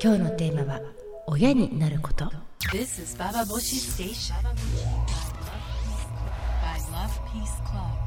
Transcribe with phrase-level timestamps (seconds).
[0.00, 0.80] 今日のテーマは
[1.26, 2.30] 親になること
[2.70, 4.34] This is Baba Boshi Station.
[6.62, 8.02] By Love Peace Club.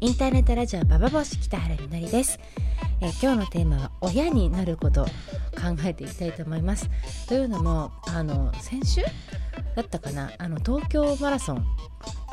[0.00, 2.38] インターネットラジオババボシ北原みのりです、
[3.00, 5.06] えー今日のテーマは親になること
[5.58, 6.88] 考えていきたいと思います。
[7.26, 9.02] というのもあの先週
[9.74, 10.30] だったかな？
[10.38, 11.66] あの東京マラソン、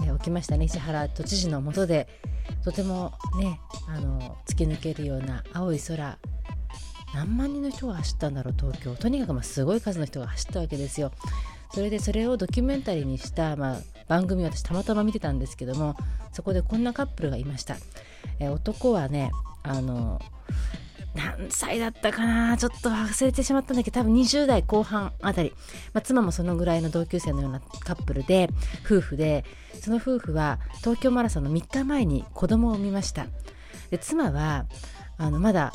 [0.04, 0.66] えー起きましたね。
[0.66, 2.08] 石原都知事の下で
[2.64, 6.18] とてもねあの突き抜けるような青い空
[7.14, 8.96] 何万人の人が走ったんだろう東京。
[8.96, 11.12] とにかくまあすごい数の人が走ったわけですよ。
[11.72, 15.98] それでそれをドキュメンタリーにした、まあ、番組を私たまたま見てたんですけども
[16.32, 17.76] そこでこんなカップルがいました、
[18.40, 19.32] えー男はね
[19.62, 20.22] あの
[21.16, 25.54] 何歳だったかなちょっと忘れてしまったんだけど多分20代後半あたり、
[25.94, 28.50] まあ、妻もそのぐらいの同級生のようなカップルで
[28.86, 29.46] 夫婦で
[29.82, 33.28] その夫婦は東京マラソンの3日前に子供を産みました。
[33.92, 34.66] で妻は
[35.18, 35.72] あのまだ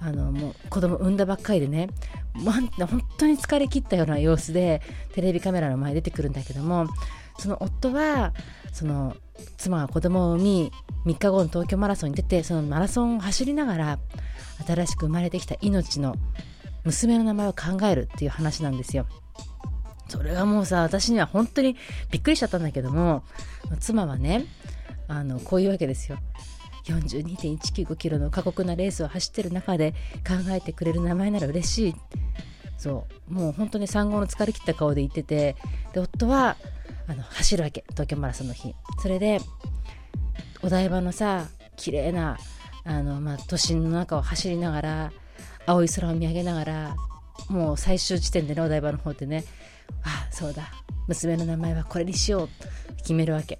[0.00, 1.90] あのもう子供産んだばっかりでね
[2.34, 4.80] 本当に疲れ切ったような様子で
[5.12, 6.86] テレビカメラの前に出てくるんだけども
[7.38, 8.32] その夫は
[8.72, 9.14] その
[9.56, 10.72] 妻が子供を産み
[11.06, 13.98] 3日後の東京マラソンに出てそのマラソンを走りながら
[14.66, 16.14] 新しく生まれてきた命の
[16.84, 19.06] 娘の名前を考えるっていう話なんですよ。
[20.08, 21.76] それがもうさ私には本当に
[22.10, 23.22] びっくりしちゃったんだけども
[23.78, 24.44] 妻はね
[25.06, 26.18] あのこういうわけですよ。
[26.84, 29.92] 42.195キロの過酷なレースを走ってる中で
[30.26, 31.94] 考えてくれる名前なら嬉しい
[32.78, 35.56] そうもう本当に産後の疲れ切った顔で言ってて
[35.92, 36.56] で夫は
[37.06, 37.84] あの走るわけ。
[37.90, 38.74] 東京マラソンの日。
[39.02, 39.40] それで
[40.62, 42.38] お台場のさ綺麗な
[42.84, 45.12] あのまあ都心の中を走りながら
[45.66, 46.96] 青い空を見上げながら
[47.48, 49.44] もう最終地点でねお台場の方でね
[50.02, 50.70] ああそうだ。
[51.08, 53.58] 娘の名前はこれにしようと決めるわけ。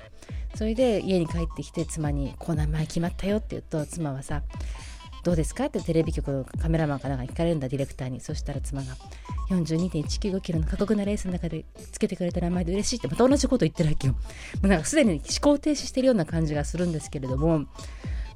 [0.54, 4.42] それで家に帰ってきて妻に「こう名前決まったよ」って言うと妻はさ
[5.22, 8.96] 「どうですか?」ってテレビ局のカメラマンかなんか聞かれるんだディレクターにそしたら妻が
[9.50, 14.14] 「42.195キロの過酷なレースの中でつけてくれた名前で嬉しい」ってまた同じこと言ってるわけよ。
[14.14, 14.20] も
[14.64, 17.64] うなんかすでに思考停止してるような感じがするんですけれども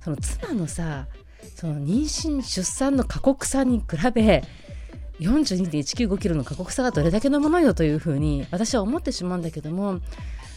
[0.03, 1.07] その妻のさ
[1.57, 3.85] その妊娠出産の過酷さに比
[4.15, 4.43] べ
[5.21, 10.01] 42.195キロの過酷さがどれだけのものよというふうに私は思ってしまうんだけども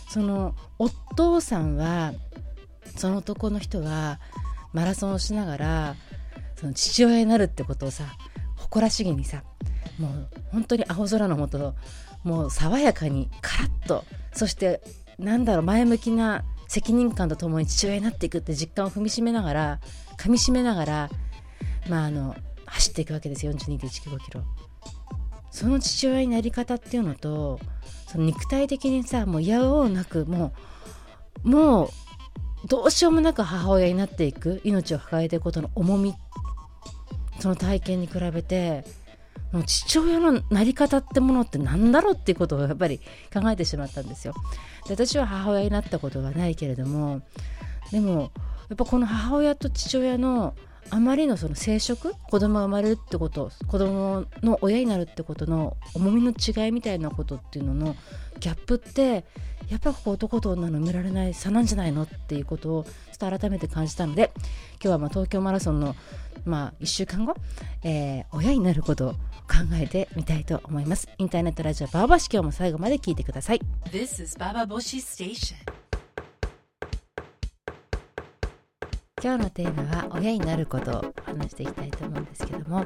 [0.10, 2.14] そのお父さんは
[2.96, 4.20] その男の人は
[4.74, 5.96] マラソンをしながら
[6.58, 8.06] その父親になるってことをさ
[8.56, 9.44] 誇らしげにさ
[10.00, 11.76] もう本当に青空の下
[12.24, 14.04] もう爽やかにカラッと
[14.34, 14.82] そして
[15.18, 19.80] なんだろう前向きな責任感とともに父親になっていくって実感を踏みしめながら
[20.18, 21.10] 噛みしめながら
[21.90, 22.36] まああの
[22.66, 24.44] 走っていくわけです42.195キロ。
[25.52, 27.60] その父親になり方っていうのと
[28.08, 30.54] その肉体的にさもう嫌おうなくも
[31.44, 31.90] うもう
[32.68, 36.14] どうしようもなく母親になっていく命を抱えていくことの重み
[37.40, 38.84] その体験に比べて
[39.52, 43.00] もう父親のなり方ってものって何だろうっていうことをやっぱり
[43.34, 44.34] 考えてしまったんですよ。
[44.88, 47.22] で私は母親になったことはないけれども
[47.92, 48.32] でも
[48.70, 50.56] やっぱこの母親と父親の
[50.90, 57.96] あまりのその生殖子供が生まれるってこと子供の親になるってことの重みの違いみたいなことっていうのの
[58.40, 59.26] ギャップって
[59.70, 64.32] やっぱここ男と女の埋められない差なんじゃないのっていうことをちょっと改めて感じたので
[64.74, 65.96] 今日はまあ東京マラソンの
[66.46, 67.36] まあ1週間後、
[67.84, 69.20] えー親になることを考
[69.74, 73.62] えてみたいと思いますインターネットラジオバーバシ今日も最後まで聞いてください
[73.92, 75.56] This is Baba Boshi Station.
[79.24, 82.86] 今日のテーマは親になることを話していきたいと思うんですけども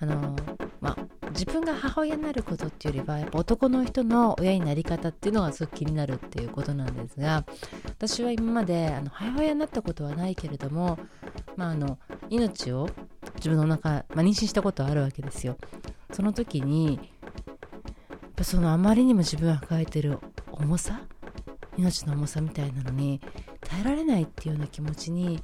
[0.00, 0.36] あの
[0.80, 0.96] まあ
[1.32, 7.44] 自分が母親になることっていうよりはやっぱ男の人の親になり方っていうのがすごく気になるっていうことなんですが
[7.86, 10.98] 私は今まであの母親になったことはないけれども、
[11.56, 11.98] まあ、あの
[12.30, 12.88] 命を
[13.36, 15.56] 自分のお腹、まあ、妊娠したことはあるわけですよ。
[16.12, 17.00] その時に
[18.42, 20.18] そのあまりにも自分が抱えてる
[20.50, 21.00] 重さ
[21.78, 23.20] 命の重さみたいなのに
[23.60, 25.42] 耐えられないっていうような気持ちに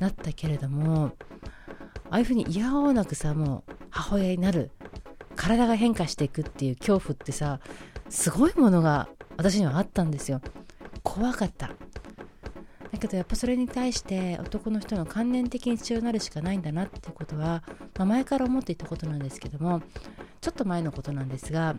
[0.00, 1.12] なったけれども
[2.10, 4.70] ああいうふうに嫌おうなくさもう母親になる
[5.36, 7.60] 体が変化していくっていう恐怖ってさ
[8.08, 10.40] すごいものが私にはあったんですよ。
[11.02, 11.68] 怖かった。
[11.68, 17.62] だけどやっぱそれに対して男の人の観念的に父親になるしかないんだなってことは、
[17.96, 19.80] まあ前から思っていたことなんですけども
[20.40, 21.76] ちょっと前のことなんですが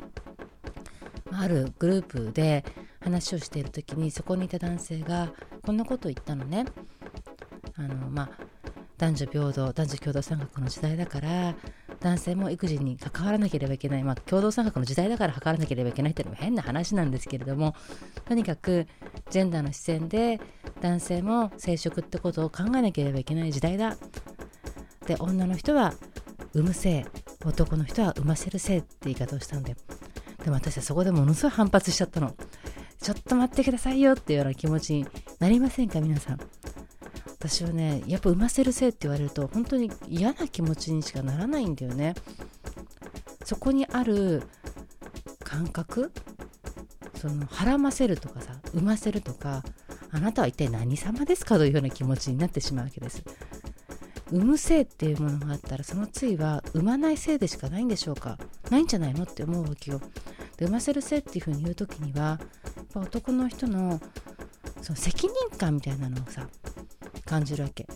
[1.31, 2.63] あるグループで
[3.01, 5.33] 話をしている時にそこにいた男性が
[5.63, 6.65] こんなことを言ったのね。
[7.75, 8.29] あのまあ
[8.97, 11.55] 男女平等男女共同参画の時代だから
[12.01, 17.75] 男性も育児に関わらなければいけない、まあ、共同参画の時代だから関わらなければいけないっていうのも変な話なんですけれども
[18.25, 18.87] とにかく
[19.29, 20.39] ジェンダーの視線で
[20.81, 23.97] 男性も生殖ってことを考えなければいけない時代だ。
[25.05, 25.93] で女の人は
[26.53, 27.05] 産む性
[27.45, 29.75] 男の人は産ませる性って言い方をしたんで
[30.43, 32.35] でも私はそこでものすごい反発しちゃったの
[33.01, 35.07] ちょっと待ってくださいよっていうような気持ちに
[35.39, 36.60] なりませんか皆さん。
[37.41, 42.13] 私はねやっぱ産ませる性って言われると本当に嫌な気持ちにしかならないんだよね。
[43.43, 44.43] そこにある
[45.43, 46.11] 感覚？
[47.15, 49.63] そのはらませるとかさ産ませるとか
[50.11, 53.23] あなたは一体何様ですかというような気持ちになってしまうわけです。
[54.31, 58.37] 産む性っていうものがあったらその対は産まない性でしかないんでしょうか？
[58.69, 59.99] ないんじゃないのって思うわけよ。
[60.57, 62.39] で産ませる性っていうふうに言う時にはや
[62.83, 63.99] っぱ男の人の
[64.81, 66.47] その責任感みたいなのをさ
[67.31, 67.87] 感じるわけ。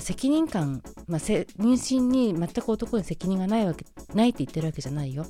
[0.00, 3.84] 責任感、まあ、妊娠に全く男に責任がないわけ
[4.14, 5.26] ないって言ってるわけじゃないよ。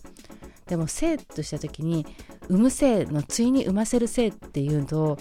[0.67, 2.07] でも性とした時に
[2.49, 5.19] 産む性の対に産ませる性っていうと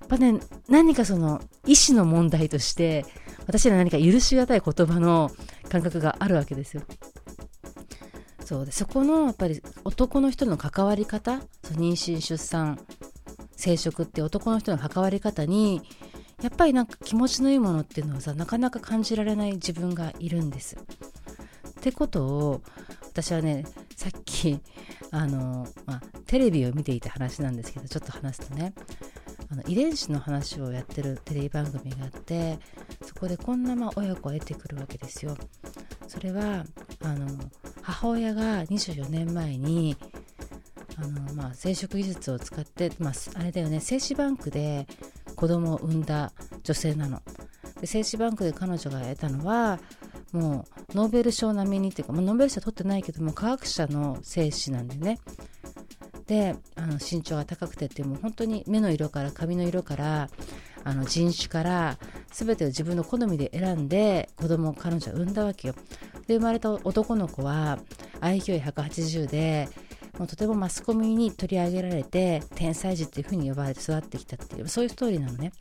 [0.00, 3.06] やっぱね何かその意思の問題として
[3.46, 5.30] 私ら何か許しがたい言葉の
[5.70, 6.82] 感覚があるわけですよ。
[8.44, 11.40] そうでそこのやっぱり男の人の関わり方
[11.72, 12.78] 妊娠出産
[13.56, 15.80] 生殖って男の人の関わり方に
[16.42, 20.76] やっぱりなんか気持ちのいいものっていうのはさなかなか感じられない自分がいるんです。
[20.76, 20.78] っ
[21.80, 22.62] てことを
[23.06, 23.64] 私はね
[23.96, 24.60] さっき
[25.10, 28.74] あの、まあ、テレビを見ていた話なんですけどちょっと話すとね
[29.50, 32.58] あの遺伝子の話をやってるテレビ番組があって
[33.04, 35.36] そこでこんなま親子が出てくるわけですよ。
[36.08, 36.64] それは
[37.02, 37.26] あの
[37.82, 39.96] 母親が24年前に
[40.96, 44.86] あの、まあ、生殖技術を使って、まあ、あれだよね精子バンクで
[45.36, 46.32] 子供を産んだ
[46.64, 47.22] 女性なの。
[47.80, 49.78] で精子バンクで彼女が得たのは
[50.32, 55.18] もうノーベル賞並みにっていうか、まあ、ノーベル賞取ってないけども科学者の精子なんでね
[56.26, 60.28] であの身長が高くてってもう本当に目の色から髪の色から
[60.84, 61.98] あの人種から
[62.32, 65.74] 全てを自分の好みで選んで子供を彼女は産んだわけよ
[66.26, 67.78] で生まれた男の子は
[68.20, 69.68] IQ180 で
[70.18, 75.52] もうとてもマスコミに取り上げられて天才児っていう風に呼ばれて育ってきたっていうそういうストーリーなのね。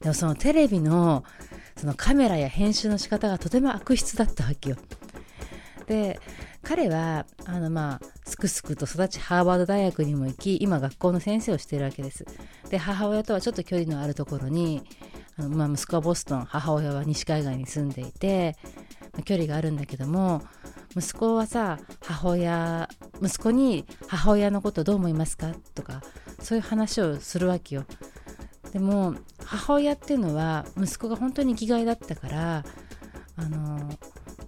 [0.00, 1.24] でもそのテレビの
[1.76, 4.76] そのカメラや編集の仕方がとても悪質だったわけよ。
[5.86, 6.20] で
[6.62, 12.26] 彼はあのまあすくすくと育ちハーバード大学にも行き今学校の先生をしているわけです。
[12.70, 14.82] で母親とはちょっと距離のあるところに
[15.38, 18.56] あの、まあ、息子はボストン母親は西海岸に住んでいて
[19.24, 20.42] 距離があるんだけども
[20.96, 22.88] 息子はさ母親
[23.22, 26.02] 息子に母親のことどう思いますかとか
[26.40, 27.84] そういう話をするわけよ。
[28.72, 29.14] でも
[29.44, 32.64] 母親っていうのは息子が本当に生きがいだったから
[33.36, 33.88] あの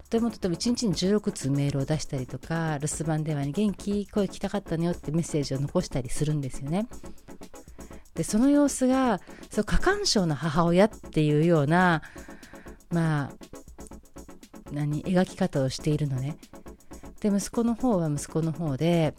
[0.08, 6.86] とてもとても1日に16通メールを出したりとか留守番電話に元気声聞きたかったのよってメッセージを残したりするんですよね。
[8.14, 9.20] でその様子が
[9.50, 12.02] そう過干渉の母親っていうような
[12.90, 13.30] まあ
[14.72, 16.36] 何描き方をしているのね。
[17.20, 19.14] で息子の方は息子の方で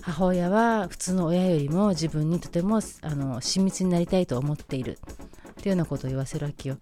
[0.00, 4.98] 母親は普通の親よりも自分にとてもあの親密になりたいと思っている。
[5.60, 6.76] っていうようなことを言わせるわけよ。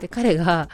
[0.00, 0.68] で彼が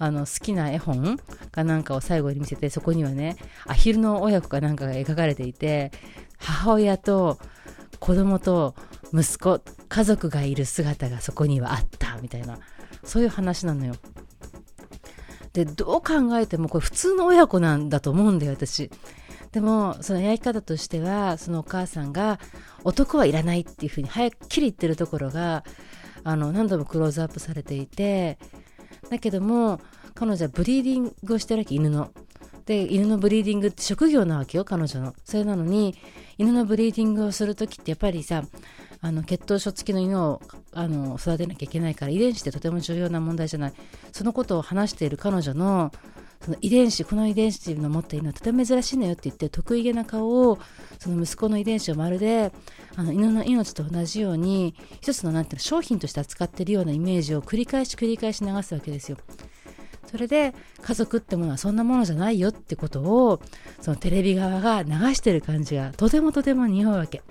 [0.00, 1.18] あの好きな絵本
[1.52, 3.36] かなんかを最後に見せてそこにはね
[3.66, 5.92] アヒルの親子かなんかが描かれていて
[6.38, 7.38] 母親と
[8.00, 8.74] 子供と
[9.12, 12.58] 息子家族がいる姿がそこにはあったみたいな
[13.04, 13.94] そういう話なのよ。
[15.52, 18.90] でどう考えてもこれ普通の親子なんだと思うんだよ私。
[19.52, 22.38] でもそのやり方としてはそのお母さんが
[22.84, 25.64] 男はいらないっていうふうにはっきり言ってるところが
[26.22, 28.38] あの何度もクローズアップされていて
[29.08, 29.80] だけども
[30.14, 32.10] 彼女はブリーディングをしてるわけ犬の。
[32.66, 35.14] で犬のブリーディングって職業なわけよ彼女の。
[35.24, 35.94] それなのに
[36.36, 38.42] 犬のブリーディングをする時ってやっぱりさ
[39.00, 40.40] あの血統書付きの犬を
[40.72, 43.72] あの育てなきゃいけないから遺伝子ってとても重要な問題じゃない
[44.12, 45.92] そのことを話している彼女の
[46.40, 50.58] その遺伝子この遺伝子の持っているのはとても珍しいのよって言って得意げな顔を
[50.98, 52.52] その息子の遺伝子をまるで
[52.96, 59.18] あの犬の命と同じように一つのなんていうの商品として扱っているようなイメージを繰り返し繰り返し流すわけですよ。
[60.06, 63.42] それで家族ってものはそんなものじゃないよってことを
[63.82, 67.22] そのテレビ側が流してる感じがとてもとても匂うわけ。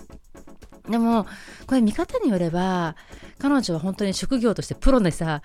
[0.90, 1.26] でも、
[1.66, 2.96] これ見方によれば、
[3.40, 5.42] 彼女は本当に職業としてプロでさ、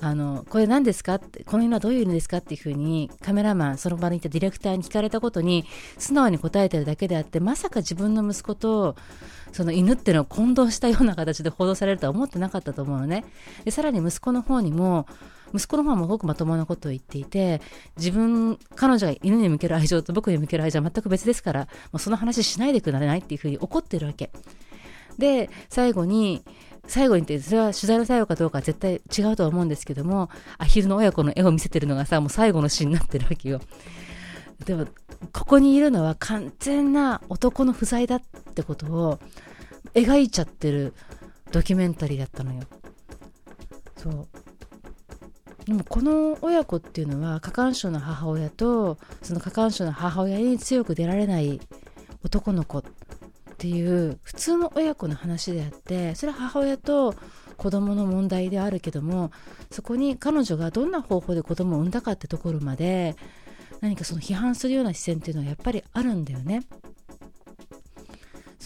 [0.00, 5.64] あの、これ何ですかって、この犬はどういう犬ですかっていうふうにカメラマン、その場にいたディレクターに聞かれたことに
[5.98, 8.96] 素直に答えてるだけであって、まさか自分の息子と
[9.52, 13.24] その犬ってのを混同したような形で報道されるとは思ってなかったと思うのね。
[13.64, 15.06] で、さらに息子の方にも、
[15.54, 17.60] 息子の方もすごくまともなことを言っていて
[17.96, 24.30] 自分彼女が犬に向ける愛情と僕に向ける愛情は全く別ですからもうその話しないでくれないっていうふうに怒ってるわけ
[25.18, 26.44] で最後に
[26.86, 33.60] 最後にってそれは取材の最後かどうかは絶対違うとは思うんですけどもアヒルの親子の絵を見せてるのがさもう最後の詩になってるわけよ。
[34.64, 34.86] でも
[35.32, 38.22] ここにいるのは完全な男の不在だっ
[38.54, 39.18] てことを
[39.94, 40.94] 描いちゃってる
[41.52, 42.62] ドキュメンタリーだったのよ。
[43.96, 44.28] そう。
[45.66, 51.60] でもこの親子っていうのは過干渉の母親とその過干渉の母親に強く出られない
[52.24, 52.84] 男の子。
[53.56, 57.14] っていう普通の親子の話であってそれは母親と
[57.56, 59.30] 子供の問題であるけども
[59.70, 63.16] そこに彼女がどんな方法で子供を産んだかってところまで
[63.80, 66.64] 何かその批判するような視線っていうのはやっぱりあるんだよね。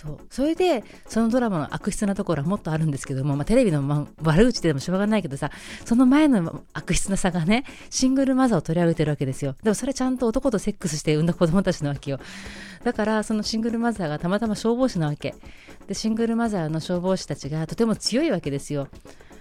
[0.01, 0.19] そう。
[0.31, 5.51] それでそのドラマの悪質なところはもっとあるんですけども、まあ、テレビの、ま悪口でもしょうがないけどさ
[5.85, 9.57] その前の悪質なさがねシングルマザーを取り上げてるわけですよ。
[9.63, 12.19] でもそれちゃんと男とセックスして産んだ子供たちなわけよ。
[12.83, 15.35] だからそのシングルマザーがたまたま消防士なわけ。
[15.87, 18.89] でシングルマザーの消防士たちがとても強いわけですよ。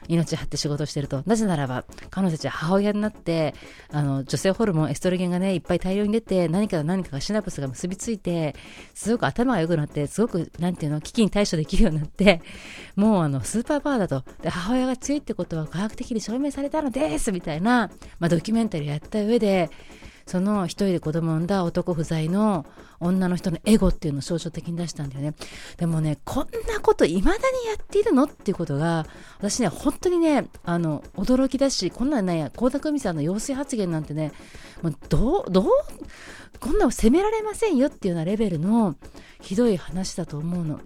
[0.09, 1.23] 命張って仕事してると。
[1.25, 3.53] なぜならば、彼女たちは母親になって、
[3.91, 8.55] あの、女性ホルモン、エストロゲンがね、いっぱい大量に出て、何か何かがシナプスが結びついて、
[8.95, 12.41] すごく頭が良くなって、すごく、なんていうの、危機に対処できるようになって、
[12.95, 14.23] もうあの、スーパーパワーだと。
[14.41, 19.69] で、母親が強いってことは科学的に証明されたのですみたいな、まあ、ドキュメンタリーやった上で、
[20.25, 22.65] その一人で子供を産んだ男不在の
[22.99, 25.33] 女の人のエゴっていうのを象徴的に出したんだよね。
[25.77, 27.41] でもね、こんなこと未だにや
[27.81, 29.05] っているのっていうことが、
[29.37, 34.31] 私ね、本当にね、あの、驚きだし、こんなんね、倖田來未さんの陽水発言なんてね、
[34.81, 35.65] もうどう、どう、
[36.59, 38.95] こんなの責められませんよっていうようなレベルの
[39.41, 40.81] ひどい話だと思うの。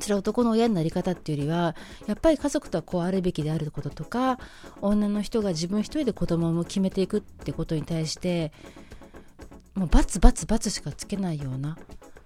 [0.00, 1.74] それは男の親になり方っていうよりは
[2.06, 4.38] やっぱり家族とはこうあるべきであることとか
[4.80, 8.52] 女の人が自分一人で子供を決めていくってことに対して
[9.76, 11.76] もうバツバツバツしかつけないような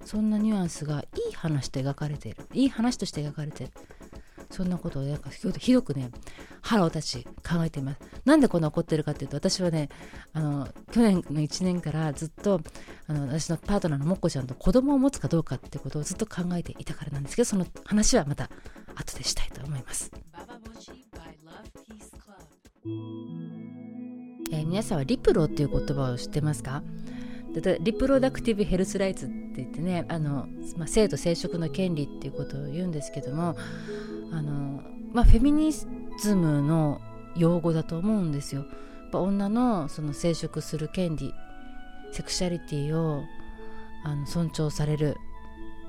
[0.05, 2.47] そんなニュアンスがいい話と描かれている。
[2.55, 3.73] いい話として描かれている。
[4.51, 6.11] そんなことをなんかひどくね
[6.61, 8.01] 腹を立ち考えています。
[8.25, 9.89] なんでこんな怒ってるかっていうと私はね
[10.33, 12.61] あの去年の1年からずっと
[13.07, 18.51] あの私のパートナーのもっこちゃんと子供を持つかどうかってことをずっと考えていたからなんですけどその話はまた
[18.97, 20.11] 後でしたいと思います、
[24.53, 26.83] えー、皆さんはリプロっていう言葉を知ってますか？
[27.81, 33.57] リプロダクティブ・ヘルス・ライツって言ってねあの、まあ、性と生殖の権利っていうことを言うんですけども
[34.33, 35.87] あの、まあ、フェミニズ
[36.35, 37.01] ムの
[37.37, 38.65] 用語だと思うんですよ。
[39.13, 41.35] 女のその生殖する権利
[42.13, 43.25] セクシャリティを
[44.05, 45.17] あの尊重される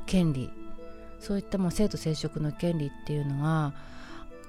[0.07, 0.49] 権利
[1.19, 3.73] そういったもう性と生殖の権利っていうのは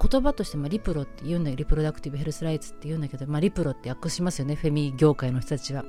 [0.01, 5.85] 言葉としてもリプロって言うんだけどリプロダクティブヘルスライツって言うんだけど、まあ、リプロって訳しますよねフェミ業界の人たちは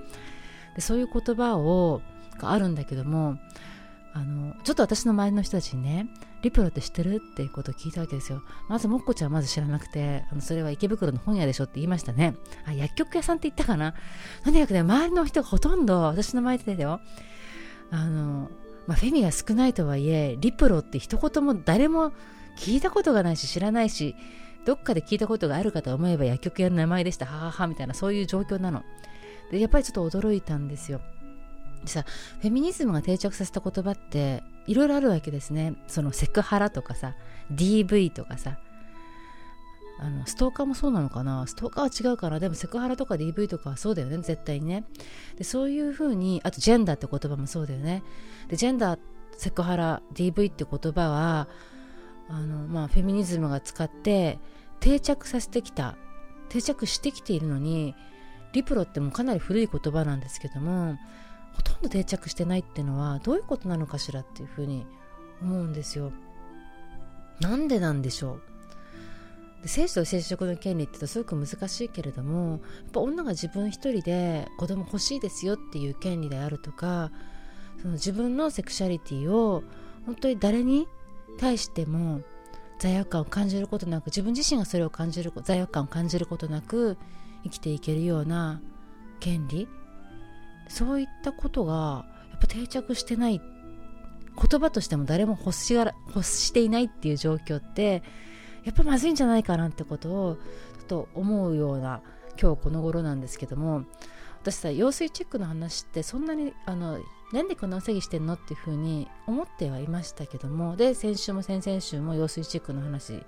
[0.74, 2.02] でそういう言葉を
[2.38, 3.38] があるんだけども
[4.12, 6.08] あのちょっと私の周りの人たちにね
[6.42, 8.42] リプロって知ってるっていうことを聞いたわけですよ。
[8.68, 12.36] まずもっこちゃんはまず知らなくてあのそれは池袋の本屋でしょって言いましたね。
[12.66, 13.94] あ薬局屋さんって言ったかな。
[14.44, 17.00] とにかくね周りの人がほとんど私の周りでだよ。
[17.90, 18.50] あの、
[18.86, 22.12] まあ、フェミが少ないとはいえリプロって一言も誰も
[22.58, 24.14] 聞いたことがないし知らないし
[24.66, 27.24] どっかで聞いたことがあるかと思えば薬局屋の名前でした。
[27.24, 28.84] はははみたいなそういう状況なの。
[29.50, 31.00] でやっぱりちょっと驚いたんですよ。
[31.82, 32.04] でさ
[32.40, 35.74] フェミニズムが定着させた言葉っていろいろあるわけですね。
[35.86, 37.14] そのセクハラとかさ
[37.52, 38.58] DV とかさ。
[40.00, 41.46] あのストーカーもそうなのかな？
[41.46, 44.16] ストーカーは違うかなでもセクハラとか DV とかはそうだよね。
[44.18, 44.84] 絶対にね。
[45.36, 48.02] でそういうふうにあとジェンダーって言葉もそうだよね。
[48.48, 49.00] でジェンダー
[49.36, 51.48] セクハラ DV って言葉は
[52.28, 54.40] あの、まあ、フェミニズムが使って
[54.80, 55.96] 定着させてきた。
[56.48, 57.94] 定着してきているのに
[58.54, 60.96] リプロってもうかなり古い言葉なんですけども
[61.52, 64.86] ほとんど定着してないっていうのはどういうことなのかしらっていうふうに
[65.42, 66.12] 思うんですよ。
[67.40, 72.60] なんでなんでしょうで生死と生殖の権利ってすごく難しいけれどもやっ
[72.92, 77.10] ぱ女が自分一人で子供欲しいですよっていう権利であるとか
[77.82, 79.64] その自分のセクシャリティを
[80.06, 80.86] 本当に誰に
[81.38, 82.20] 対しても
[82.78, 86.96] 罪悪感を感じることなく自分自身がそれを感じる罪悪感を感じることなく
[87.44, 88.60] 生きていけるような
[89.20, 89.68] 権利？
[90.68, 98.02] そういったことがやっぱ定着してない言葉としても誰も欲しがら欲していないっていう状況って
[98.64, 102.00] やっぱまずいんじゃないかなってことをちょっと思うような
[102.40, 103.84] 今日この頃なんですけども
[104.42, 106.98] 私さ用水チェックの話ってそんなにあの
[107.32, 113.22] なんでこんなお詐欺してんのっていうふうに思ってはいましたけどもで先週も先々週も用水チェックの話、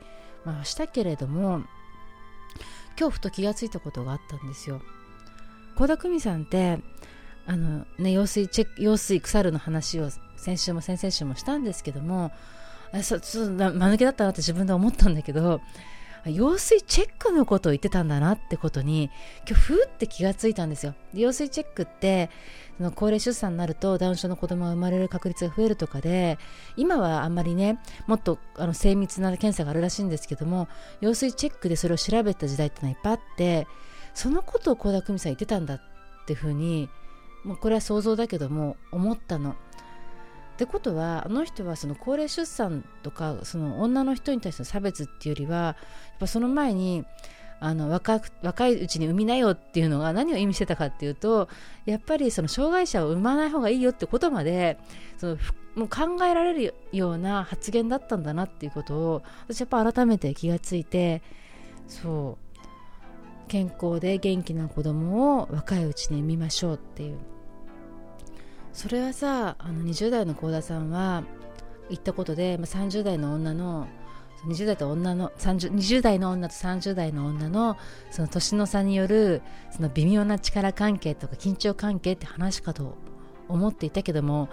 [0.45, 1.63] まあ、したけれども
[2.99, 4.81] 今日ふと気がついたことがあったんですよ。
[5.77, 6.79] 小田久美さんって
[7.47, 12.33] あのね用水チェック用水腐るの話を先週も先々週もしたんですけども
[12.93, 15.61] あそちょっと間抜けだったなって自分で思ったんだけど
[16.31, 19.11] 用水チェックのことを言ってたんだなってことに
[19.49, 22.31] 今日ふーって気がついたんですよ用水チェックって
[22.79, 26.39] その高齢出産になるとダウン症の子供が生まれる確率が増えるとかで
[26.77, 30.69] 今はあんまりねもっとあの精密な検査があるらしいんですけども
[31.01, 33.67] 用水チェックでそれを調べた時代ってのはいっぱいあって
[34.15, 35.81] そのことを倖田來未さん言ってたんだっ
[36.27, 36.89] ていうふうに
[37.45, 39.55] もうこれは想像だけども思ったの。
[40.57, 45.77] ってことはあの人はその高齢出産とかその女の人に対しての差別っていうよりはやっ
[46.19, 47.05] ぱその前に
[47.61, 51.51] あの若若いうちに産みなよっていうのが何を意味してたかっていうと
[51.85, 54.79] やっぱりその障害者を産まない方がいいよってことまで
[55.19, 55.39] その
[55.75, 61.23] もう考えられるような発言だったんだなっていうことを私やっぱ改めて気がついて
[61.87, 62.47] そう。
[63.49, 67.36] 健康で元気な子供を若いうちに産みましょうっていう。
[68.77, 71.25] それはさあの20代の幸田さんは
[71.89, 73.89] 言ったことで、まあ、30代の女の
[74.45, 77.79] 20代と女の20代の女と30代の女の
[78.11, 79.41] その年の差による
[79.71, 82.99] その微妙な力関係とか緊張関係って話かと
[83.49, 84.51] 思っていたけども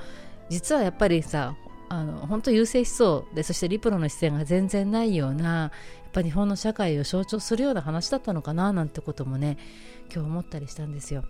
[0.48, 1.58] 実はやっぱりさ
[1.90, 5.68] あの本当優勢思想でそしてリプロの視線が全然ないようなや
[6.08, 9.58] っぱ日本の社会を象徴するような話だったのかななんてこともね
[10.06, 11.26] 今日思ったりしたんですよ。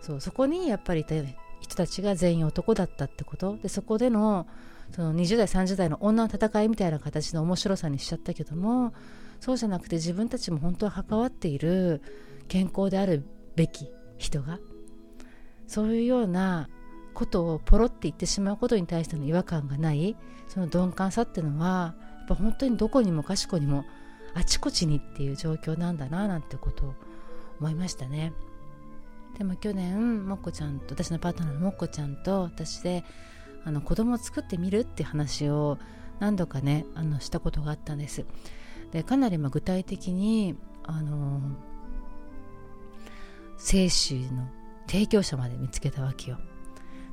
[0.00, 1.04] そうそこにやっぱり
[1.60, 3.56] 人たちが全員男だったってこと？
[3.56, 4.46] でそこでの
[4.92, 8.92] その20代30代の女の戦いみたいな形の面白さにしちゃったけども
[9.38, 12.02] そうじゃなくて自分たちも本当は関わっている
[12.48, 13.24] 健康である
[13.54, 13.88] べき
[14.18, 14.58] 人が
[15.66, 16.68] そういうような
[17.14, 20.16] ことをポロって言ってしまうことに対しての違和感がない
[20.48, 23.84] その鈍感さっていうのはやっぱ本当にどこにもかしこにも
[24.34, 26.94] あちこちにっていう状況なんだななんてことを
[27.60, 28.32] 思いましたね。
[29.38, 33.04] でも去年もっこちゃんと私のパートナーのもっこちゃんと私で
[33.64, 35.78] あの子供を作ってみるって話を
[36.18, 38.26] 何度かねあのしたことがあったんです。
[38.92, 41.40] でかなりま具体的にあの
[43.56, 44.48] 精子の
[44.86, 46.38] 提供者まで見つけたわけよ。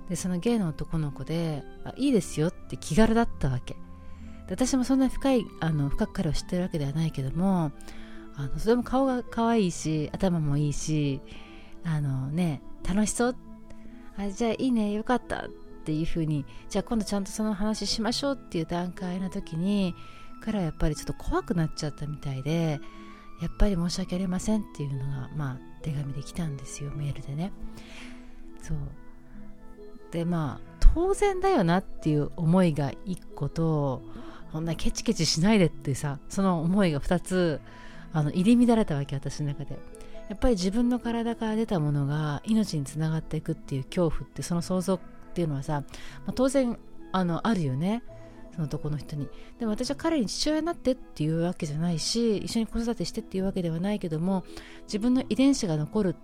[0.09, 3.75] でそのゲイの男の子であいいですよって気軽だったわけ。
[4.49, 7.71] 私もそんな深いあの深く彼を知ってるわけではないけども
[8.35, 11.19] あのそれも顔が可愛いし頭もいいし
[11.87, 13.35] あのね楽しそう。
[14.17, 14.91] あじゃあいいね。
[14.91, 15.49] よかったっ
[15.85, 16.45] ていうふうに。
[16.69, 19.95] じゃあ今度ちゃんとその話しましょうっていう段階の時に
[20.43, 22.79] 彼はやっぱりちょっと怖くなっちゃったみたいで
[23.41, 26.91] やっぱり申し訳ありませんっていうのがまあ手紙で来たんですよ。
[26.91, 27.53] メールでね。
[28.61, 28.77] そう。
[30.11, 34.01] でまあ当然だよなっていう思いが1個と
[34.51, 37.61] こんなケチケチしないでってさその思いが2つ
[38.13, 39.77] あの入り乱れたわけ私の中で。
[40.29, 44.99] やっぱり自分の体から出たものが命につながっていくっていう恐怖ってその想像っ
[45.33, 45.83] ていうのはさ、
[46.25, 46.77] まあ、当然
[47.11, 48.03] あのあるよね。
[48.53, 49.29] その男の人に。
[49.59, 54.43] でも私は彼に父親になってっていうわけじゃないし一緒に子育てしてっていうわけではないけども
[54.83, 56.15] 自分の遺伝子が残る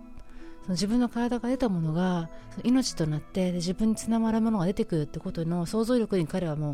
[0.62, 2.28] その自分の体から出たものが
[2.64, 6.72] 命となって自分につながるものが出てくるってことの想像力に彼はも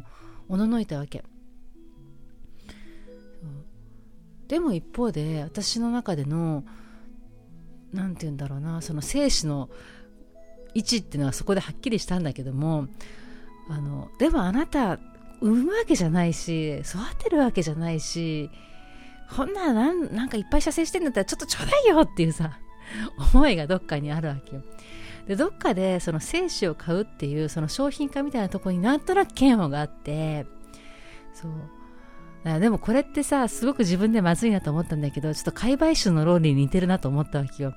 [0.49, 1.23] うおののいたわけ。
[4.49, 6.65] でも一方で私の中での
[7.93, 9.69] 何て言うんだろうなその精子の
[10.75, 12.87] 位置っていうのはそこではっきりしたんだけども
[13.69, 14.99] あのでもあなた
[15.41, 18.51] 産むわけじゃないし育てるわけじゃないし
[19.35, 22.59] こんななんなんかいっぱい射精してんだったらちょっとちょうだいよっていうさ
[23.33, 24.63] 思いがどっかにあるわけよ。
[25.27, 30.47] でどっかでその精子を買うっていうその商品化みたいなところになんとなく嫌悪があって
[31.35, 31.53] そう
[32.45, 37.75] でもこれってさすごく自分でまずいなと思ったんだけどちょっと買買収の論理に似てるなと思ったわけよ。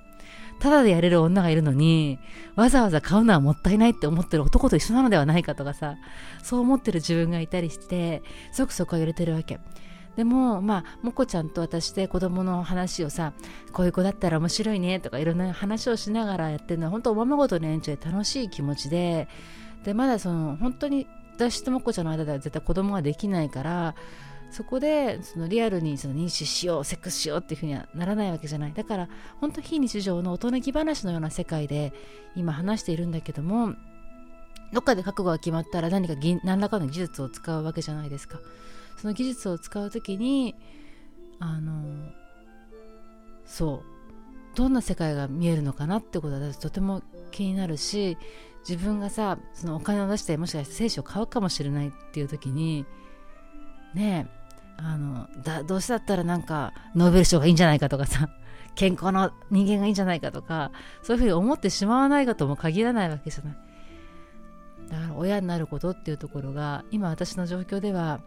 [0.59, 2.19] ただでやれる女がいるのに
[2.55, 5.97] わざわざ買うのはもったいないって思ってる男と一緒なのではないかとかさ
[6.41, 8.23] そう思ってる自分がいたりして
[8.53, 9.59] すごくそこは揺れてるわけ。
[10.15, 13.33] でもまあもこちゃんと私で子供の話をさ
[13.71, 19.27] こういう子だったら面白いねとかいろんな話をしながらやってるのは本当おままごとの延長で楽しい気持ちで
[19.83, 23.95] でまだその本当に私ともこちゃんの間では絶対子供ができないから
[24.53, 28.73] そこでそのリアルにその妊娠しようセックスしようっていうふうにはならないわけじゃない。
[28.73, 29.09] だから
[29.41, 31.91] 本当非日常の大人気話のような世界で
[32.35, 33.73] 今話しているんだけども
[34.71, 36.13] どっかで覚悟が決まったら何か
[36.43, 38.39] 何らかの技術を使うわけじゃないですか。
[38.97, 40.55] その技術を使う時に
[41.39, 42.11] あの
[43.45, 48.17] そうどんな世界が見えるのかなってことは私とても気になるし
[48.67, 52.85] 自分がさそのお金を出してもしかして精子を買うかもしれないっていう時に
[53.93, 54.42] ねえ
[54.77, 58.29] あのだどうせだったらなんかノーベル賞がいいんじゃないかとかさ
[58.75, 60.71] 健康の人間がいいんじゃないかとか
[61.03, 63.57] そういうふうに思ってしまわないかとも限らないわけじゃない。
[64.89, 68.19] だから親になることっていうところが今私の状況では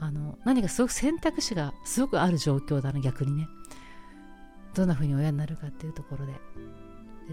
[0.00, 3.48] あの何かすごく選択肢がすごくある状況だな逆にね。
[4.74, 6.32] どんなふうに親になるかっていうところで。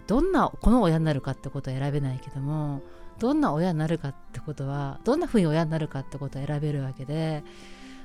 [0.08, 2.82] どんなこの親になるかってことは選べないけども
[3.20, 7.44] どんな親になるかってことはどんなふうに親になるかってことは選べるわけで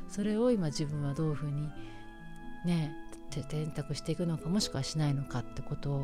[0.08, 1.68] それを今自分はどういうふうに
[2.64, 2.94] ね
[3.30, 6.00] 選択していくのかもしくはしないのかってことを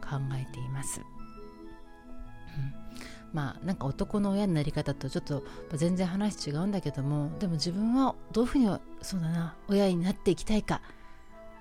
[0.00, 1.00] 考えています。
[3.32, 8.66] まあなんか男の親になり方とちょっと全然話違うんだけどもでも自分はどういうふうに
[9.02, 10.80] そうだな親になっていきたいか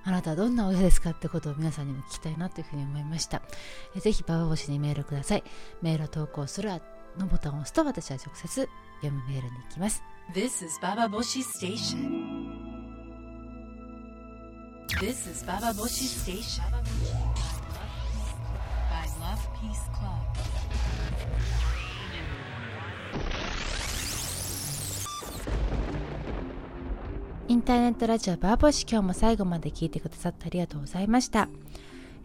[0.05, 3.41] あなたはどんな親ですかってことを皆さんにも聞きたいなというふうに思いました。
[3.93, 5.43] えぜひババ星にメールください。
[5.81, 6.71] メール投稿する
[7.17, 8.69] のボタンを押すと私は直接
[9.01, 10.01] 読むメールに行きます。
[10.33, 12.51] This is Baba Boshi Station.
[14.99, 16.65] This is Baba Boshi Station.
[18.91, 20.27] By Love Peace Club.
[27.47, 31.47] インターネットラジオバーボシ今日も最後まで聞いてくださってありがとうございました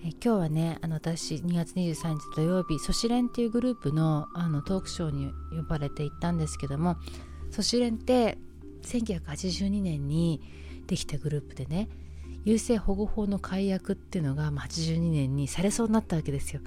[0.04, 6.96] え今日はねあの私2月23日土曜日ソシレンっていうグループのあのトークショーに呼ばれて行ったんですけども
[7.52, 8.38] ソシレンって
[8.82, 10.42] 1982年に
[10.86, 11.88] できたグループでね
[12.44, 16.60] 優生保護法の改悪っていうのがまあ82年にされそうになったわけですよ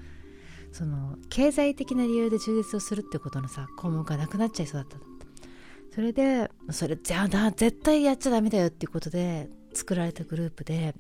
[0.72, 4.98] その経済的な理由で中絶をするってことのさ項目がなくなっちゃいそうだった
[5.94, 10.94] それでそれじゃあ絶対やっちゃダメだよっていうことで作られたグループで、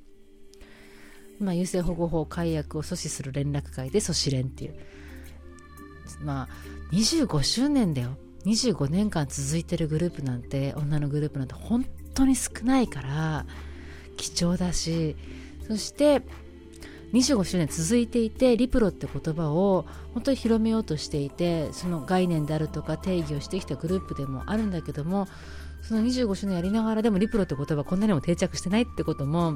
[1.39, 4.75] まあ、優生保護法改悪を阻止する連絡会で阻止連っていう
[6.21, 6.47] まあ
[6.93, 13.45] 25周年だよ25年間続いてるグループなんて女のグループなんて本当に少ないから
[14.17, 15.15] 貴重だし
[15.67, 16.21] そして
[17.13, 25.27] 25周年続いていてリプロって言葉を本当に広めようとしていてその概念であるとか定義をしてきたグループでもあるんだけども
[25.81, 29.53] その25周年やりながらでもリプロって言葉こんなにも定着してないってことも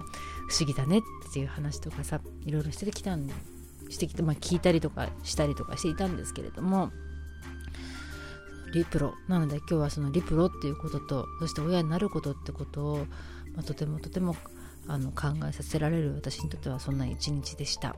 [0.47, 1.01] 不思議だねっ
[1.33, 3.27] ていう話とかさいろいろしてきたん
[3.89, 6.91] してきて、まあ、聞いたりとかしたりとかしていたんですけれども
[8.71, 12.97] リプロなので今日はそのリプロっていうこととそして親になることってことを、
[13.55, 14.35] まあ、とてもとても
[14.87, 17.95] あの考えさせられる私にとってはそんな一日でした、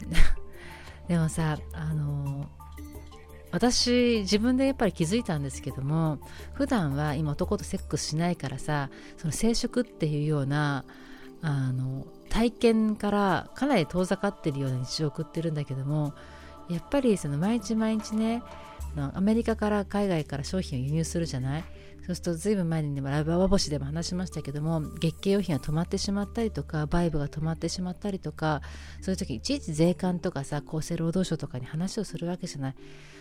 [0.00, 0.10] うん、
[1.08, 2.46] でもさあの
[3.50, 6.18] 私自分でやっぱり気づいたんですけども
[6.54, 10.84] 普段は今男とセックスしないからさその生殖っていうような
[11.40, 16.14] あの体験からかなり遠ざかってるような日常を送ってるんだけども
[16.68, 18.42] やっぱりその毎日毎日ね
[18.96, 21.64] アメリカから海外から商品を輸入するじゃない？
[22.06, 28.60] そうするとずいぶん前にもライブアワ星でも話しましたけども月経用品が止まってしまったりとかバイブが止まってしまったりとか
[29.00, 32.74] そういう時いちいち税関とかさ厚生労働省とかに話をするわけじゃない。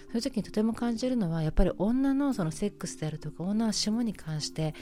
[0.07, 4.75] そういう時にとても感じるのはやっぱり女のそのセックスであるとか女の下に関して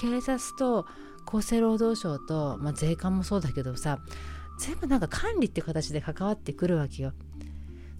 [0.00, 0.86] 警察と
[1.26, 3.98] 厚生労働省と、まあ、税関もそうだけどさ
[4.58, 7.12] 全部なんか管理っていう形で関わってくるわけよ。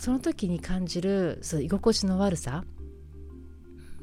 [0.00, 2.64] その時に感じるその居心地の悪さ。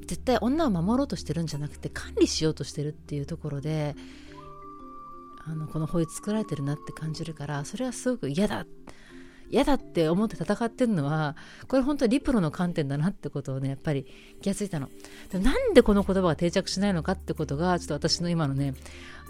[0.06, 3.94] 絶対女を守ろうとしてるんじゃなくて管理しようとしてるっていうところで
[5.46, 8.66] あのこの法律作られてるなって感じるからそれはすごく嫌だ。
[9.50, 11.36] 嫌だって思って戦ってるのは
[11.68, 14.06] これ本当にリプロの観点だなってことをねやっぱり
[14.42, 14.90] 気がついたの。
[15.30, 18.76] でなんでこの言葉が定着しないのかってことがちょっと私の今のね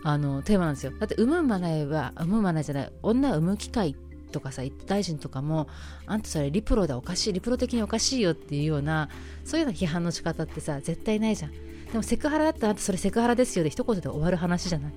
[0.04, 0.92] あのテーマなんですよ。
[1.00, 2.92] だって産むまないは産むまないじゃない。
[3.02, 5.68] 女を産む機会ってとかさ大臣とかも
[6.06, 9.10] あんたそれリプロだおかしいリプロ的におかしいよっていうような
[9.44, 11.52] そういうような批判の仕方ってさ絶対ないじゃん。
[11.52, 14.94] でもセクハラだったらあんたそれセクハラですよで一言で終わる話じゃない。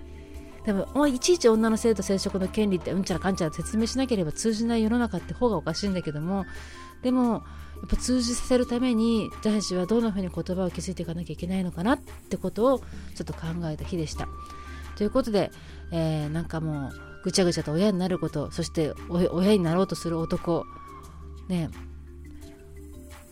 [0.65, 6.45] でもいちいち女の性と生殖の権利ってうんちゃらかんちゃら説明しなければ通じない世の中って方がおかしいんだけども
[7.03, 14.29] でもやっぱ通じさせるために私たちはどんなふうに言葉を築いていかなきゃいけないのかなってことをちょっと考えた日でした。
[14.97, 15.51] ということで、
[15.93, 20.65] えー、なんかもうぐちゃぐちゃと親になることそして親になろうとする男。
[21.49, 21.71] ね。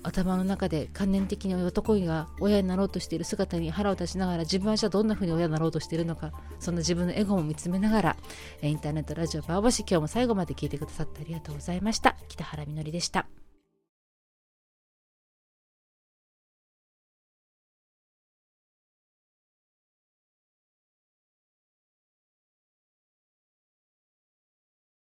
[0.05, 8.17] 頭の中で観念的に男が親になろうとしている姿に腹を立ちながら自分はじゃあどんな風に親になろうとしているのかそんな自分のエゴも見つめながら
[8.63, 12.17] インターネットラジオバーボシ今日も最後まで聞いてくださってありがとうございました。
[12.29, 13.27] 北原みのりでした。